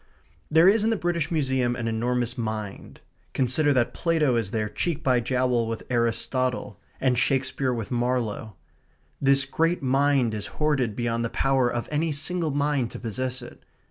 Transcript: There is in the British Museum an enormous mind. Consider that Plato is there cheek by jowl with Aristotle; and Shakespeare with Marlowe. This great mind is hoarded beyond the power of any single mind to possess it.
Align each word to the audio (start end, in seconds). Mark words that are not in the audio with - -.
There 0.49 0.67
is 0.67 0.83
in 0.83 0.89
the 0.89 0.95
British 0.95 1.29
Museum 1.29 1.75
an 1.75 1.87
enormous 1.87 2.35
mind. 2.35 3.01
Consider 3.35 3.71
that 3.73 3.93
Plato 3.93 4.35
is 4.35 4.49
there 4.49 4.67
cheek 4.67 5.03
by 5.03 5.19
jowl 5.19 5.67
with 5.67 5.83
Aristotle; 5.91 6.79
and 6.99 7.19
Shakespeare 7.19 7.71
with 7.71 7.91
Marlowe. 7.91 8.55
This 9.21 9.45
great 9.45 9.83
mind 9.83 10.33
is 10.33 10.47
hoarded 10.57 10.95
beyond 10.95 11.23
the 11.23 11.29
power 11.29 11.71
of 11.71 11.87
any 11.91 12.11
single 12.11 12.49
mind 12.49 12.89
to 12.89 12.99
possess 12.99 13.43
it. 13.43 13.63